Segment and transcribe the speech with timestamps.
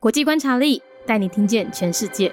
[0.00, 2.32] 国际观察力带你听见全世界。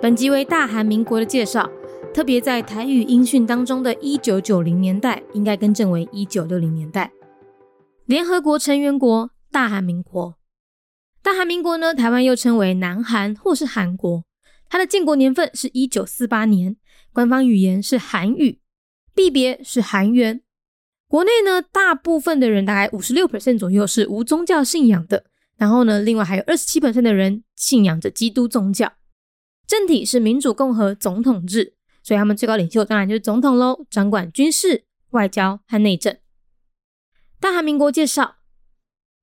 [0.00, 1.70] 本集为大韩民国的介绍，
[2.14, 7.12] 特别在台语音讯当中的一九九零年代，应该更正为一九六零年代。
[8.06, 10.38] 联合国成员国大韩民国，
[11.22, 14.24] 大韩民国呢，台湾又称为南韩或是韩国。
[14.70, 16.78] 它的建国年份是一九四八年，
[17.12, 18.60] 官方语言是韩语，
[19.14, 20.40] 币别是韩元。
[21.08, 25.24] 国内呢，大部分的人大概五十六 percent 左右是无宗教信仰的，
[25.56, 28.92] 然后呢，另外还有二十七 percent 的人信仰着基督宗教。
[29.66, 36.14] 政体是民主共和总统制，所以他们最高领袖当然就是总统喽，掌管军事、外交和内政。
[37.40, 38.36] 大韩民国介绍，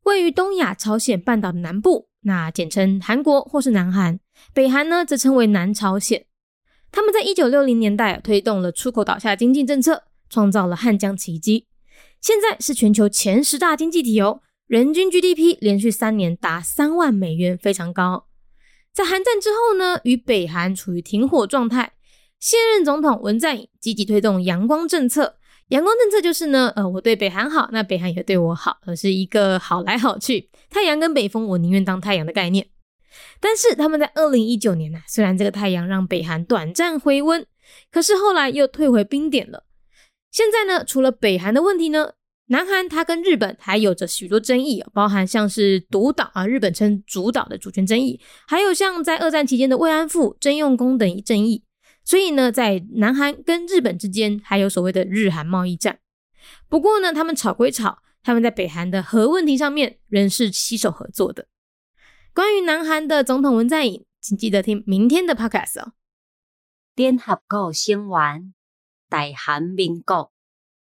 [0.06, 4.17] 位于东亚朝鲜半岛的南部，那简称韩国或是南韩；
[4.56, 6.26] 北韩呢，则称为南朝鲜。
[6.92, 11.67] 他们在一九六零年代推动了出口导向经济政策，创造了汉江奇迹。
[12.26, 18.26] 现在是全球前十大经济体哦，人均 GDP 连续三年达三万美元，非常高。
[18.92, 21.94] 在韩战之后呢，与北韩处于停火状态。
[22.40, 25.36] 现任总统文在寅积极推动阳光政策。
[25.67, 30.50] 阳光政策就是呢，呃，我对北韩好，那北韩也对我好，而是一个好来好去。
[30.72, 32.70] 太阳跟北风，我宁愿当太阳的概念。
[33.39, 37.45] 但是他们在二零一九年呢，虽然这个太阳让北韩短暂回温，
[37.92, 39.67] 可是后来又退回冰点了。
[40.36, 42.11] 现在呢，除了北韩的问题呢？
[42.47, 51.64] 南韩它跟日本还有着许多争议，包含像是独岛啊，日本称主岛的主权争议，还有像在二战期间的慰安妇、征用工等争议。
[52.03, 56.00] 所以呢，在南韩跟日本之间还有所谓的日韩贸易战。
[56.67, 61.47] 不过呢，他们吵归吵，他们在北韩的核问题上面仍是携手合作的。
[62.33, 65.94] 关于南韩的总统文在寅，请记得听明天的 podcast 哦。
[66.94, 68.53] 联合国成员，
[69.16, 70.33] 大韩民国。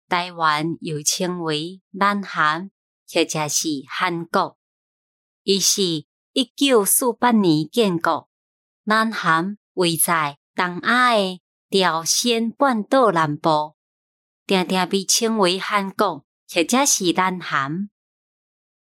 [0.08, 2.70] 台湾又称为南韩，
[3.12, 4.60] 或者是韩国。
[5.42, 5.82] 伊是
[6.34, 8.30] 一九四八年建国。
[8.84, 11.42] 南韩位在东亚的
[11.82, 13.76] 朝鲜半岛南部，
[14.46, 17.90] 常常被称为韩国，或者是南韩。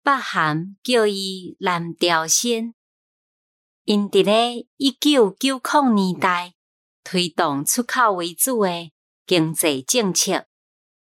[0.03, 2.75] 北韩叫伊南朝鲜。
[3.85, 6.55] 因伫咧一九九零年代
[7.03, 8.92] 推动出口为主诶
[9.27, 10.47] 经济政策。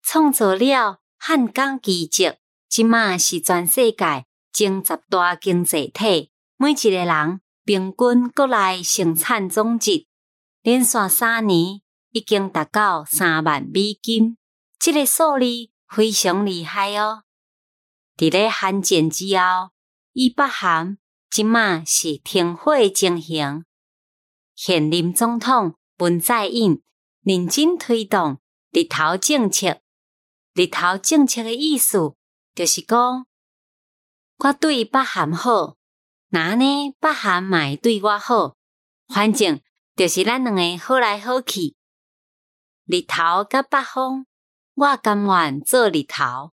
[0.01, 2.31] 创造了汉江奇迹，
[2.69, 10.05] 即马是全世界前十大经济体，每一个人平均国内生产总值
[10.61, 14.37] 连续三年已经达到三万美金，
[14.77, 15.45] 这个数字
[15.89, 17.23] 非常厉害哦。
[18.15, 19.71] 伫咧汉战之后，
[20.13, 20.97] 伊北韩
[21.29, 23.65] 即马是停火进行，
[24.55, 26.81] 现任总统文在寅
[27.25, 28.39] 认真推动
[28.71, 29.81] 日头政策。
[30.53, 32.15] 日头政策的意思，
[32.53, 33.25] 就是讲，
[34.37, 35.75] 我对北韩好，
[36.29, 38.55] 那呢北韩嘛对我好，
[39.07, 39.59] 反正
[39.95, 41.75] 就是咱两个好来好去。
[42.85, 44.27] 日头甲北方，
[44.75, 46.51] 我甘愿做日头。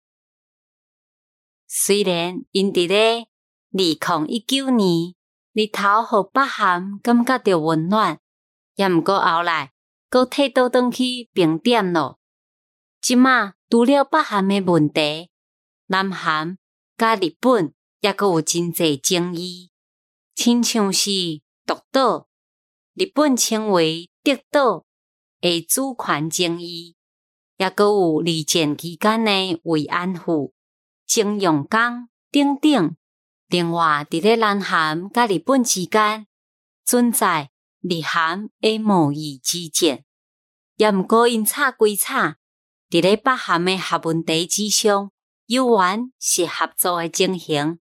[1.67, 3.29] 虽然因伫咧
[3.73, 5.15] 二零一九年，
[5.53, 8.19] 日头互北韩感觉着温暖，
[8.77, 9.72] 也毋过后来，
[10.13, 12.21] 佫退倒转去平点咯。
[13.01, 13.55] 即马。
[13.73, 15.31] 除了北韩诶问题，
[15.87, 16.59] 南韩
[16.99, 19.71] 甲日本也阁有真济争议，
[20.35, 21.11] 亲像是
[21.65, 22.29] 独岛，
[22.93, 24.85] 日本称为德岛
[25.41, 26.97] 诶主权争议，
[27.57, 30.53] 也阁有二战期间诶慰安妇、
[31.07, 32.95] 征用工等等。
[33.49, 36.27] 另外，伫咧南韩甲日本之间
[36.85, 37.51] 存在
[37.83, 40.05] 日韩的贸易之间，
[40.77, 42.37] 也毋过因吵归吵。
[42.89, 45.11] 伫咧北韩诶核问题之上，
[45.47, 47.79] 有缘是合作诶进行。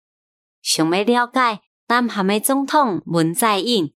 [0.62, 3.92] 想要了解南韩诶总统文在寅，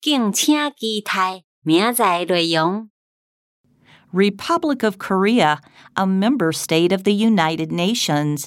[0.00, 2.90] 敬请期待明仔诶内容。
[4.12, 5.58] Republic of Korea,
[5.94, 8.46] a member state of the United Nations.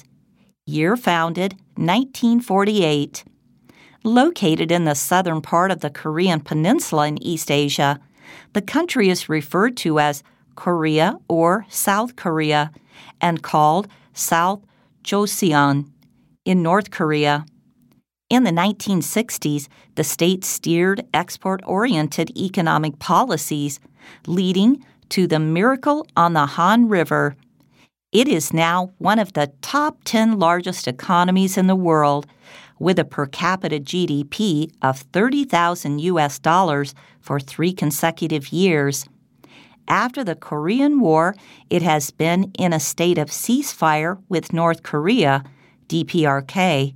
[0.64, 3.24] Year founded 1948.
[4.06, 7.98] Located in the southern part of the Korean peninsula in East Asia,
[8.52, 10.22] the country is referred to as
[10.54, 12.70] Korea or South Korea
[13.20, 14.62] and called South
[15.02, 15.90] Joseon
[16.44, 17.46] in North Korea.
[18.30, 19.66] In the 1960s,
[19.96, 23.80] the state steered export oriented economic policies,
[24.28, 27.34] leading to the Miracle on the Han River.
[28.12, 32.28] It is now one of the top 10 largest economies in the world,
[32.78, 39.06] with a per capita GDP of 30,000 US dollars for three consecutive years.
[39.88, 41.34] After the Korean War,
[41.70, 45.44] it has been in a state of ceasefire with North Korea
[45.88, 46.94] DPRK.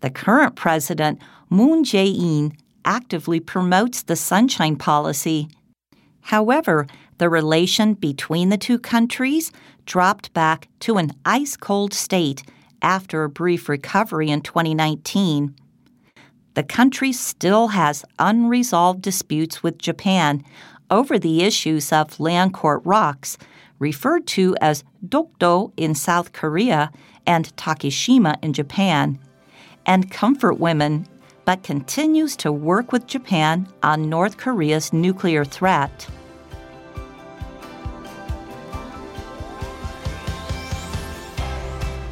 [0.00, 5.48] The current president, Moon Jae in, actively promotes the Sunshine Policy.
[6.22, 6.86] However,
[7.18, 9.52] the relation between the two countries
[9.86, 12.42] dropped back to an ice cold state
[12.82, 15.54] after a brief recovery in 2019.
[16.54, 20.44] The country still has unresolved disputes with Japan
[20.90, 23.38] over the issues of land court rocks,
[23.78, 26.92] referred to as Dokdo in South Korea
[27.26, 29.18] and Takeshima in Japan,
[29.86, 31.06] and comfort women,
[31.44, 36.06] but continues to work with Japan on North Korea's nuclear threat.